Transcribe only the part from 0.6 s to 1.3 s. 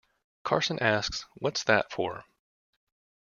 asks